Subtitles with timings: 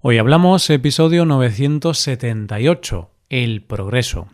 [0.00, 4.28] Hoy hablamos episodio 978, El progreso.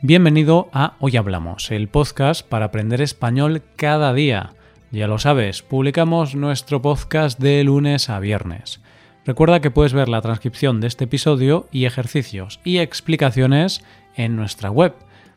[0.00, 4.54] Bienvenido a Hoy Hablamos, el podcast para aprender español cada día.
[4.90, 8.80] Ya lo sabes, publicamos nuestro podcast de lunes a viernes.
[9.26, 13.84] Recuerda que puedes ver la transcripción de este episodio y ejercicios y explicaciones
[14.14, 14.94] en nuestra web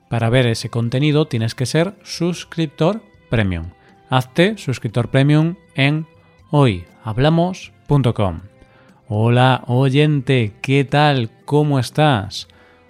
[0.10, 3.68] para ver ese contenido tienes que ser suscriptor premium.
[4.10, 6.08] Hazte suscriptor premium en
[6.50, 8.40] hoyhablamos.com.
[9.08, 11.30] Hola oyente, ¿qué tal?
[11.46, 12.48] ¿Cómo estás?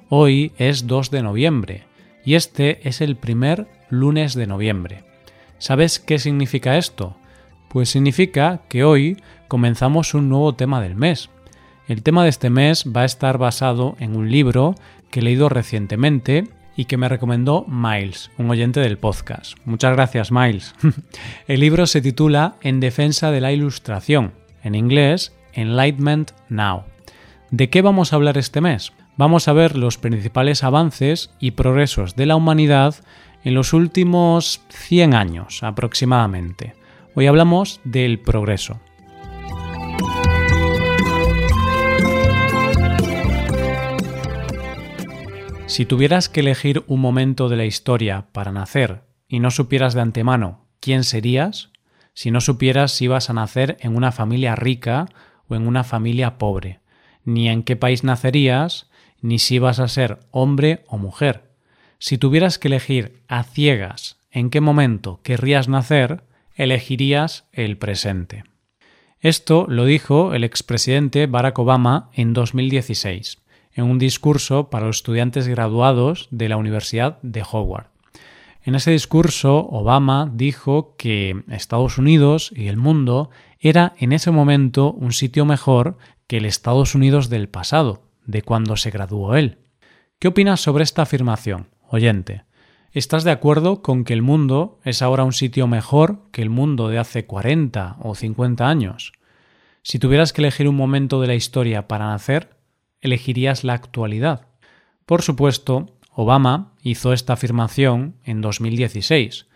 [0.08, 1.84] Hoy es 2 de noviembre
[2.26, 5.04] y este es el primer lunes de noviembre.
[5.58, 7.18] ¿Sabes qué significa esto?
[7.68, 11.30] Pues significa que hoy comenzamos un nuevo tema del mes.
[11.88, 14.76] El tema de este mes va a estar basado en un libro
[15.12, 16.48] que he leído recientemente
[16.80, 19.58] y que me recomendó Miles, un oyente del podcast.
[19.66, 20.74] Muchas gracias, Miles.
[21.50, 24.32] El libro se titula En defensa de la ilustración,
[24.64, 26.86] en inglés Enlightenment Now.
[27.52, 28.94] ¿De qué vamos a hablar este mes?
[29.18, 32.96] Vamos a ver los principales avances y progresos de la humanidad
[33.44, 36.76] en los últimos 100 años aproximadamente.
[37.14, 38.80] Hoy hablamos del progreso.
[45.70, 50.02] Si tuvieras que elegir un momento de la historia para nacer y no supieras de
[50.02, 51.70] antemano quién serías,
[52.16, 55.06] si no supieras si ibas a nacer en una familia rica
[55.48, 56.80] o en una familia pobre,
[57.24, 58.90] ni en qué país nacerías,
[59.22, 61.52] ni si ibas a ser hombre o mujer.
[62.00, 66.24] Si tuvieras que elegir a ciegas en qué momento querrías nacer,
[66.56, 68.44] elegirías el presente.
[69.20, 73.38] Esto lo dijo el expresidente Barack Obama en 2016
[73.80, 77.88] en un discurso para los estudiantes graduados de la Universidad de Howard.
[78.62, 84.92] En ese discurso, Obama dijo que Estados Unidos y el mundo era en ese momento
[84.92, 89.58] un sitio mejor que el Estados Unidos del pasado, de cuando se graduó él.
[90.20, 92.44] ¿Qué opinas sobre esta afirmación, oyente?
[92.92, 96.90] ¿Estás de acuerdo con que el mundo es ahora un sitio mejor que el mundo
[96.90, 99.14] de hace 40 o 50 años?
[99.84, 102.59] Si tuvieras que elegir un momento de la historia para nacer,
[103.02, 104.48] elegirías la actualidad.
[105.06, 109.48] Por supuesto, Obama hizo esta afirmación en 2016,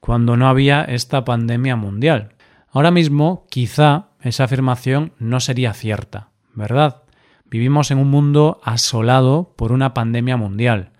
[0.00, 2.34] cuando no había esta pandemia mundial.
[2.70, 7.02] Ahora mismo, quizá esa afirmación no sería cierta, ¿verdad?
[7.46, 10.92] Vivimos en un mundo asolado por una pandemia mundial,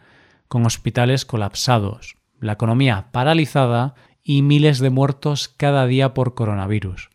[0.49, 3.94] con hospitales colapsados, la economía paralizada
[4.25, 7.11] y miles de muertos cada día por coronavirus.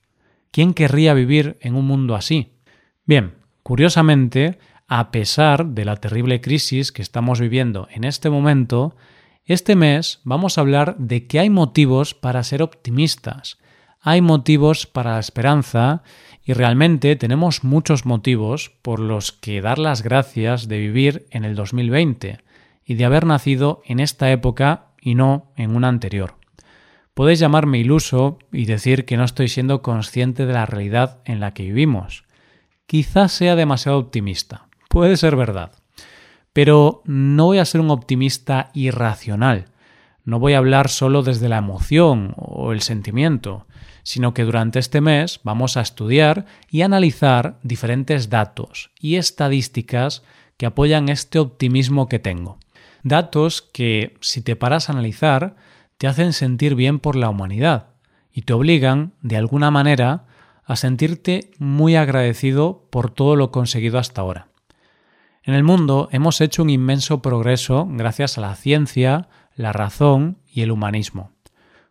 [0.51, 2.53] ¿Quién querría vivir en un mundo así?
[3.05, 4.57] Bien, curiosamente,
[4.87, 8.95] a pesar de la terrible crisis que estamos viviendo en este momento,
[9.45, 13.57] este mes vamos a hablar de que hay motivos para ser optimistas,
[14.01, 16.03] hay motivos para la esperanza
[16.43, 21.55] y realmente tenemos muchos motivos por los que dar las gracias de vivir en el
[21.55, 22.37] 2020
[22.85, 26.35] y de haber nacido en esta época y no en una anterior.
[27.15, 31.53] Podéis llamarme iluso y decir que no estoy siendo consciente de la realidad en la
[31.53, 32.25] que vivimos.
[32.85, 34.64] Quizás sea demasiado optimista,
[34.95, 35.73] Puede ser verdad.
[36.53, 39.65] Pero no voy a ser un optimista irracional.
[40.23, 43.67] No voy a hablar solo desde la emoción o el sentimiento,
[44.03, 50.23] sino que durante este mes vamos a estudiar y analizar diferentes datos y estadísticas
[50.55, 52.57] que apoyan este optimismo que tengo.
[53.03, 55.57] Datos que, si te paras a analizar,
[55.97, 57.87] te hacen sentir bien por la humanidad
[58.31, 60.23] y te obligan, de alguna manera,
[60.63, 64.54] a sentirte muy agradecido por todo lo conseguido hasta ahora.
[65.45, 70.61] En el mundo hemos hecho un inmenso progreso gracias a la ciencia, la razón y
[70.61, 71.33] el humanismo.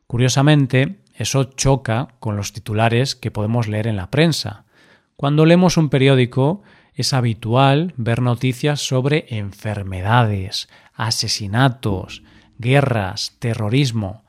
[0.09, 4.65] Curiosamente, eso choca con los titulares que podemos leer en la prensa.
[5.15, 6.63] Cuando leemos un periódico,
[6.95, 12.25] es habitual ver noticias sobre enfermedades, asesinatos,
[12.59, 14.25] guerras, terrorismo.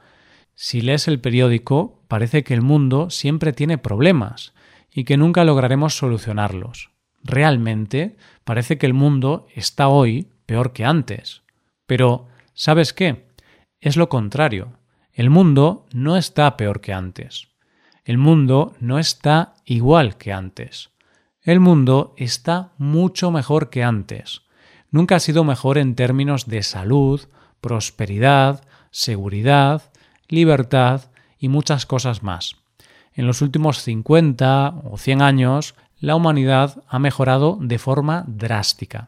[0.54, 4.54] Si lees el periódico, parece que el mundo siempre tiene problemas
[4.92, 6.95] y que nunca lograremos solucionarlos.
[7.26, 11.42] Realmente parece que el mundo está hoy peor que antes.
[11.88, 13.26] Pero, ¿sabes qué?
[13.82, 14.74] Es lo contrario.
[15.12, 17.48] El mundo no está peor que antes.
[18.04, 20.92] El mundo no está igual que antes.
[21.42, 24.44] El mundo está mucho mejor que antes.
[24.92, 27.22] Nunca ha sido mejor en términos de salud,
[27.60, 29.82] prosperidad, seguridad,
[30.28, 32.56] libertad y muchas cosas más.
[33.14, 39.08] En los últimos 50 o 100 años, la humanidad ha mejorado de forma drástica.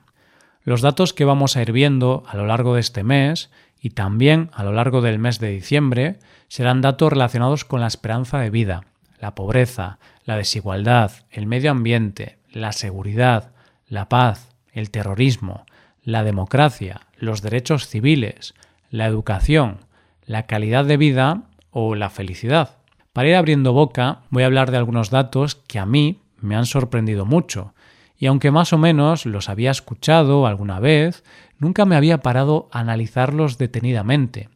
[0.63, 4.49] Los datos que vamos a ir viendo a lo largo de este mes y también
[4.51, 6.17] a lo largo del mes de diciembre
[6.47, 8.81] serán datos relacionados con la esperanza de vida,
[9.19, 13.51] la pobreza, la desigualdad, el medio ambiente, la seguridad,
[13.87, 15.67] la paz, el terrorismo,
[16.01, 18.55] la democracia, los derechos civiles,
[18.89, 19.81] la educación,
[20.25, 22.77] la calidad de vida o la felicidad.
[23.13, 26.65] Para ir abriendo boca, voy a hablar de algunos datos que a mí me han
[26.65, 27.73] sorprendido mucho
[28.17, 31.23] y aunque más o menos los había escuchado alguna vez,
[31.59, 34.49] nunca me había parado a analizarlos detenidamente.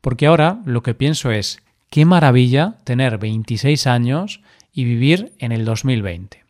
[0.00, 4.40] Porque ahora lo que pienso es, qué maravilla tener 26 años
[4.72, 6.42] y vivir en el 2020.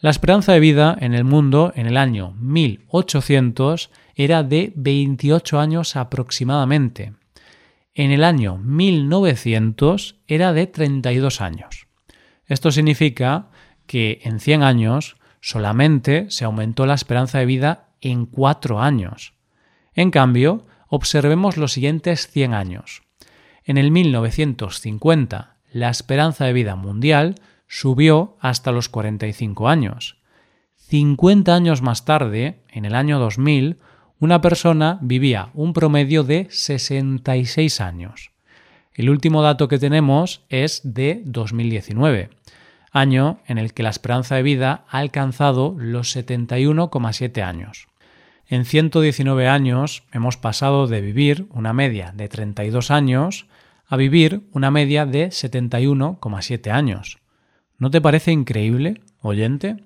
[0.00, 5.96] La esperanza de vida en el mundo en el año 1800 era de 28 años
[5.96, 7.14] aproximadamente.
[7.94, 11.88] En el año 1900 era de 32 años.
[12.46, 13.48] Esto significa
[13.88, 19.32] que en 100 años solamente se aumentó la esperanza de vida en cuatro años.
[19.94, 23.02] En cambio, observemos los siguientes 100 años.
[23.64, 27.36] En el 1950, la esperanza de vida mundial
[27.66, 30.18] subió hasta los 45 años.
[30.76, 33.78] 50 años más tarde, en el año 2000,
[34.20, 38.32] una persona vivía un promedio de 66 años.
[38.92, 42.30] El último dato que tenemos es de 2019
[42.90, 47.88] año en el que la esperanza de vida ha alcanzado los 71,7 años.
[48.46, 53.46] En 119 años hemos pasado de vivir una media de 32 años
[53.86, 57.18] a vivir una media de 71,7 años.
[57.78, 59.84] ¿No te parece increíble, oyente?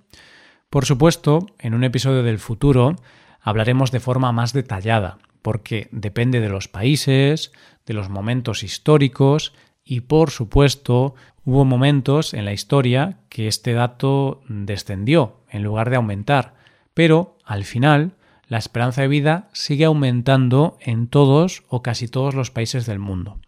[0.70, 2.96] Por supuesto, en un episodio del futuro
[3.40, 7.52] hablaremos de forma más detallada, porque depende de los países,
[7.84, 9.52] de los momentos históricos
[9.84, 15.96] y, por supuesto, Hubo momentos en la historia que este dato descendió en lugar de
[15.96, 16.54] aumentar,
[16.94, 18.12] pero al final
[18.46, 23.40] la esperanza de vida sigue aumentando en todos o casi todos los países del mundo.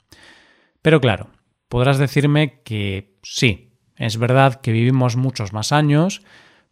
[0.82, 1.28] Pero claro,
[1.68, 6.22] podrás decirme que sí, es verdad que vivimos muchos más años,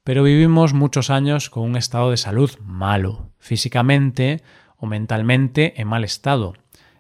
[0.03, 4.43] pero vivimos muchos años con un estado de salud malo, físicamente
[4.77, 6.55] o mentalmente en mal estado.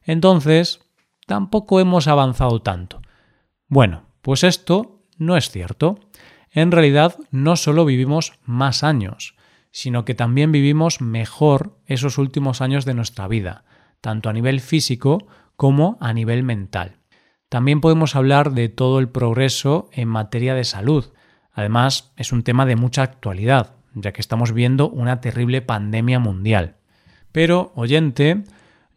[0.04, 0.80] Entonces,
[1.26, 3.02] tampoco hemos avanzado tanto.
[3.66, 5.98] Bueno, pues esto no es cierto.
[6.50, 9.34] En realidad no solo vivimos más años,
[9.70, 13.64] sino que también vivimos mejor esos últimos años de nuestra vida,
[14.00, 15.26] tanto a nivel físico
[15.56, 16.98] como a nivel mental.
[17.48, 21.12] También podemos hablar de todo el progreso en materia de salud.
[21.52, 26.76] Además, es un tema de mucha actualidad, ya que estamos viendo una terrible pandemia mundial.
[27.30, 28.44] Pero, oyente,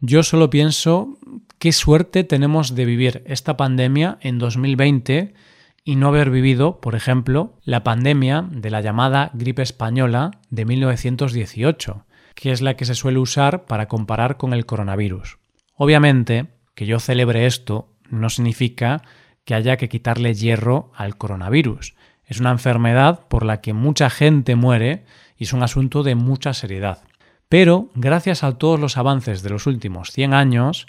[0.00, 1.18] yo solo pienso
[1.66, 5.34] qué suerte tenemos de vivir esta pandemia en 2020
[5.82, 12.06] y no haber vivido, por ejemplo, la pandemia de la llamada gripe española de 1918,
[12.36, 15.38] que es la que se suele usar para comparar con el coronavirus.
[15.74, 19.02] Obviamente, que yo celebre esto no significa
[19.44, 21.96] que haya que quitarle hierro al coronavirus.
[22.26, 25.04] Es una enfermedad por la que mucha gente muere
[25.36, 27.02] y es un asunto de mucha seriedad.
[27.48, 30.86] Pero, gracias a todos los avances de los últimos 100 años,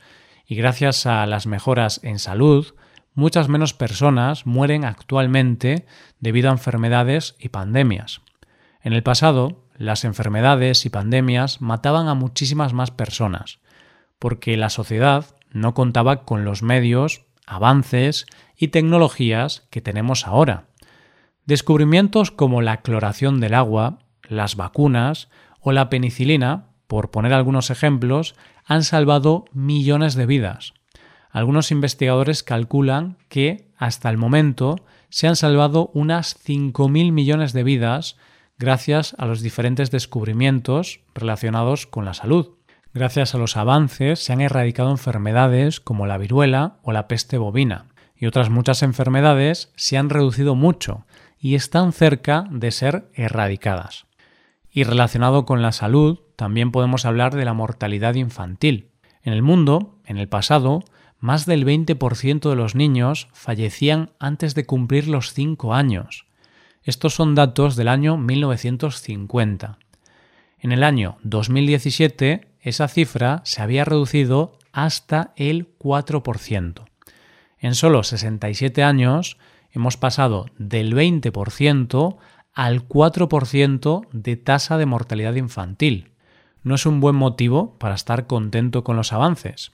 [0.47, 2.73] y gracias a las mejoras en salud,
[3.13, 5.85] muchas menos personas mueren actualmente
[6.19, 8.21] debido a enfermedades y pandemias.
[8.81, 13.59] En el pasado, las enfermedades y pandemias mataban a muchísimas más personas,
[14.19, 18.25] porque la sociedad no contaba con los medios, avances
[18.55, 20.65] y tecnologías que tenemos ahora.
[21.45, 28.35] Descubrimientos como la cloración del agua, las vacunas o la penicilina, por poner algunos ejemplos,
[28.65, 30.73] han salvado millones de vidas.
[31.29, 34.77] Algunos investigadores calculan que, hasta el momento,
[35.09, 38.17] se han salvado unas 5.000 millones de vidas
[38.57, 42.55] gracias a los diferentes descubrimientos relacionados con la salud.
[42.93, 47.85] Gracias a los avances se han erradicado enfermedades como la viruela o la peste bovina,
[48.15, 51.05] y otras muchas enfermedades se han reducido mucho
[51.39, 54.06] y están cerca de ser erradicadas.
[54.77, 58.91] Y relacionado con la salud, también podemos hablar de la mortalidad infantil.
[59.23, 60.83] En el mundo, en el pasado,
[61.17, 66.27] más del 20% de los niños fallecían antes de cumplir los 5 años.
[66.83, 69.79] Estos son datos del año 1950.
[70.59, 76.85] En el año 2017, esa cifra se había reducido hasta el 4%.
[77.57, 79.39] En solo 67 años
[79.71, 82.17] hemos pasado del 20%
[82.57, 86.09] al 4% de tasa de mortalidad infantil
[86.63, 89.73] no es un buen motivo para estar contento con los avances.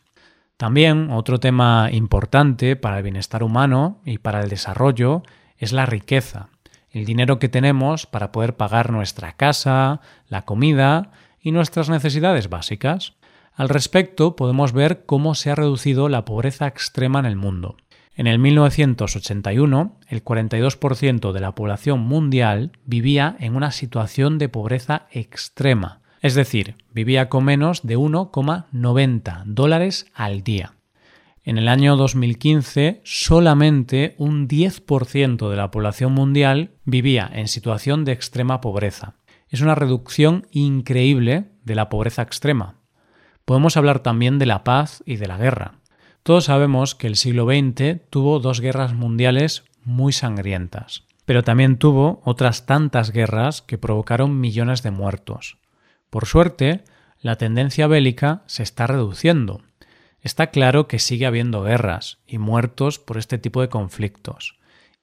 [0.57, 5.23] También otro tema importante para el bienestar humano y para el desarrollo
[5.57, 6.49] es la riqueza,
[6.89, 13.13] el dinero que tenemos para poder pagar nuestra casa, la comida y nuestras necesidades básicas.
[13.53, 17.77] Al respecto, podemos ver cómo se ha reducido la pobreza extrema en el mundo.
[18.15, 25.07] En el 1981, el 42% de la población mundial vivía en una situación de pobreza
[25.11, 30.75] extrema, es decir, vivía con menos de 1,90 dólares al día.
[31.43, 38.11] En el año 2015, solamente un 10% de la población mundial vivía en situación de
[38.11, 39.15] extrema pobreza.
[39.49, 42.75] Es una reducción increíble de la pobreza extrema.
[43.43, 45.79] Podemos hablar también de la paz y de la guerra.
[46.23, 52.21] Todos sabemos que el siglo XX tuvo dos guerras mundiales muy sangrientas, pero también tuvo
[52.23, 55.57] otras tantas guerras que provocaron millones de muertos.
[56.09, 56.85] Por suerte,
[57.19, 59.63] la tendencia bélica se está reduciendo.
[60.21, 64.55] Está claro que sigue habiendo guerras y muertos por este tipo de conflictos.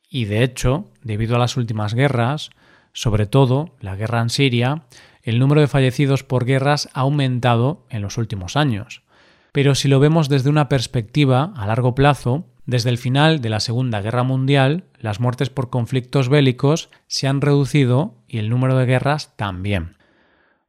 [0.08, 2.48] Y de hecho, debido a las últimas guerras,
[2.94, 4.84] sobre todo la guerra en Siria,
[5.22, 9.02] el número de fallecidos por guerras ha aumentado en los últimos años.
[9.52, 13.58] Pero si lo vemos desde una perspectiva a largo plazo, desde el final de la
[13.58, 18.86] Segunda Guerra Mundial, las muertes por conflictos bélicos se han reducido y el número de
[18.86, 19.96] guerras también.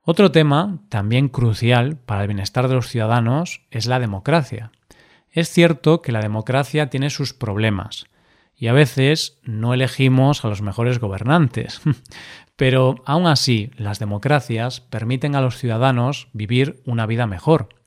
[0.03, 4.71] Otro tema, también crucial para el bienestar de los ciudadanos, es la democracia.
[5.29, 8.07] Es cierto que la democracia tiene sus problemas
[8.57, 11.81] y a veces no elegimos a los mejores gobernantes,
[12.55, 17.80] pero aún así las democracias permiten a los ciudadanos vivir una vida mejor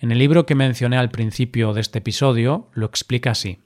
[0.00, 3.60] en el libro que mencioné al principio de este episodio lo explica así.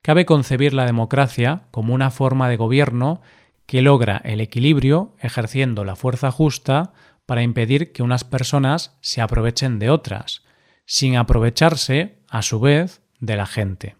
[0.00, 3.20] Cabe concebir la democracia como una forma de gobierno
[3.66, 6.92] que logra el equilibrio ejerciendo la fuerza justa
[7.26, 10.42] para impedir que unas personas se aprovechen de otras,
[10.86, 13.96] sin aprovecharse, a su vez, de la gente.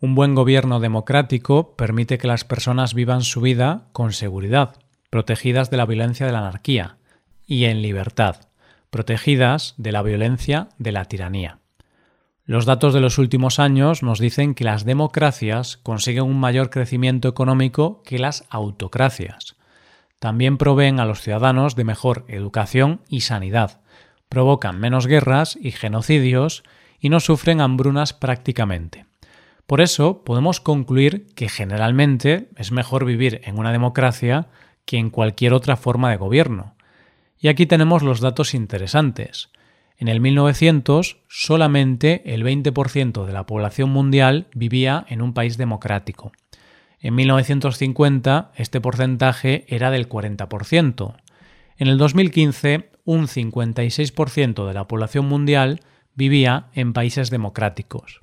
[0.00, 4.76] Un buen gobierno democrático permite que las personas vivan su vida con seguridad,
[5.10, 6.98] protegidas de la violencia de la anarquía,
[7.46, 8.47] y en libertad
[8.90, 11.58] protegidas de la violencia de la tiranía.
[12.44, 17.28] Los datos de los últimos años nos dicen que las democracias consiguen un mayor crecimiento
[17.28, 19.56] económico que las autocracias.
[20.18, 23.82] También proveen a los ciudadanos de mejor educación y sanidad,
[24.30, 26.62] provocan menos guerras y genocidios
[26.98, 29.04] y no sufren hambrunas prácticamente.
[29.66, 34.48] Por eso podemos concluir que generalmente es mejor vivir en una democracia
[34.86, 36.74] que en cualquier otra forma de gobierno,
[37.40, 39.50] y aquí tenemos los datos interesantes.
[39.96, 46.32] En el 1900, solamente el 20% de la población mundial vivía en un país democrático.
[47.00, 51.16] En 1950, este porcentaje era del 40%.
[51.78, 55.80] En el 2015, un 56% de la población mundial
[56.14, 58.20] vivía en países democráticos.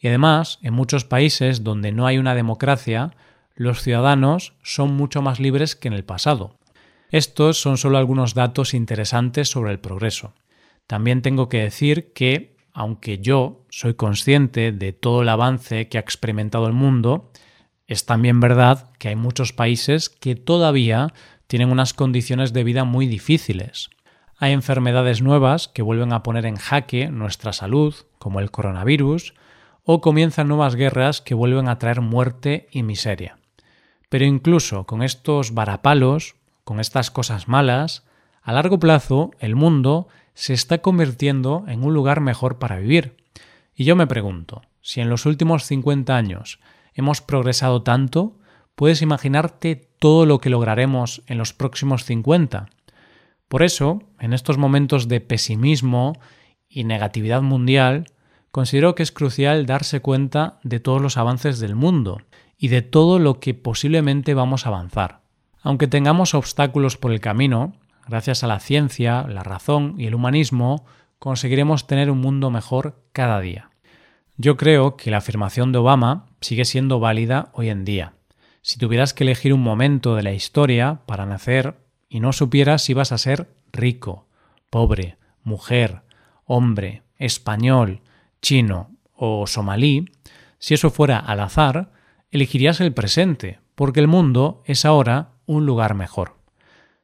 [0.00, 3.10] Y además, en muchos países donde no hay una democracia,
[3.54, 6.57] los ciudadanos son mucho más libres que en el pasado.
[7.10, 10.34] Estos son solo algunos datos interesantes sobre el progreso.
[10.86, 16.02] También tengo que decir que, aunque yo soy consciente de todo el avance que ha
[16.02, 17.30] experimentado el mundo,
[17.86, 21.14] es también verdad que hay muchos países que todavía
[21.46, 23.88] tienen unas condiciones de vida muy difíciles.
[24.36, 29.34] Hay enfermedades nuevas que vuelven a poner en jaque nuestra salud, como el coronavirus,
[29.82, 33.38] o comienzan nuevas guerras que vuelven a traer muerte y miseria.
[34.10, 36.36] Pero incluso con estos varapalos
[36.68, 38.04] con estas cosas malas,
[38.42, 43.16] a largo plazo el mundo se está convirtiendo en un lugar mejor para vivir.
[43.74, 46.60] Y yo me pregunto, si en los últimos 50 años
[46.92, 48.36] hemos progresado tanto,
[48.74, 52.68] ¿puedes imaginarte todo lo que lograremos en los próximos 50?
[53.48, 56.18] Por eso, en estos momentos de pesimismo
[56.68, 58.12] y negatividad mundial,
[58.50, 62.20] considero que es crucial darse cuenta de todos los avances del mundo
[62.58, 65.27] y de todo lo que posiblemente vamos a avanzar.
[65.68, 67.74] Aunque tengamos obstáculos por el camino,
[68.06, 70.86] gracias a la ciencia, la razón y el humanismo,
[71.18, 73.68] conseguiremos tener un mundo mejor cada día.
[74.38, 78.14] Yo creo que la afirmación de Obama sigue siendo válida hoy en día.
[78.62, 81.74] Si tuvieras que elegir un momento de la historia para nacer
[82.08, 84.26] y no supieras si vas a ser rico,
[84.70, 86.00] pobre, mujer,
[86.46, 88.00] hombre, español,
[88.40, 90.06] chino o somalí,
[90.58, 91.92] si eso fuera al azar,
[92.30, 96.36] elegirías el presente, porque el mundo es ahora un lugar mejor.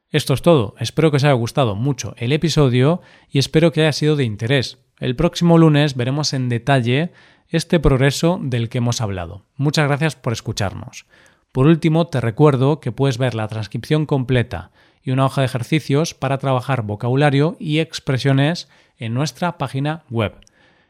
[0.09, 3.91] Esto es todo, espero que os haya gustado mucho el episodio y espero que haya
[3.91, 4.77] sido de interés.
[4.99, 7.11] El próximo lunes veremos en detalle
[7.49, 9.43] este progreso del que hemos hablado.
[9.57, 11.05] Muchas gracias por escucharnos.
[11.51, 14.71] Por último, te recuerdo que puedes ver la transcripción completa
[15.03, 20.33] y una hoja de ejercicios para trabajar vocabulario y expresiones en nuestra página web.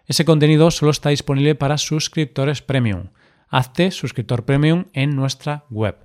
[0.06, 3.08] Ese contenido solo está disponible para suscriptores premium.
[3.50, 6.05] Hazte suscriptor premium en nuestra web